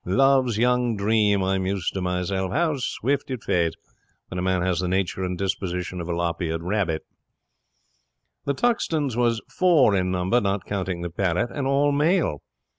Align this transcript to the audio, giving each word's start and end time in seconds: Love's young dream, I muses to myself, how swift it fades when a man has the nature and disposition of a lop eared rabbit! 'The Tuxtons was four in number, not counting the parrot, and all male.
Love's 0.03 0.57
young 0.57 0.97
dream, 0.97 1.43
I 1.43 1.59
muses 1.59 1.91
to 1.91 2.01
myself, 2.01 2.51
how 2.51 2.77
swift 2.77 3.29
it 3.29 3.43
fades 3.43 3.75
when 4.29 4.39
a 4.39 4.41
man 4.41 4.63
has 4.63 4.79
the 4.79 4.87
nature 4.87 5.23
and 5.23 5.37
disposition 5.37 6.01
of 6.01 6.09
a 6.09 6.11
lop 6.11 6.41
eared 6.41 6.63
rabbit! 6.63 7.05
'The 8.45 8.55
Tuxtons 8.55 9.15
was 9.15 9.43
four 9.47 9.95
in 9.95 10.09
number, 10.09 10.41
not 10.41 10.65
counting 10.65 11.01
the 11.03 11.11
parrot, 11.11 11.51
and 11.51 11.67
all 11.67 11.91
male. 11.91 12.41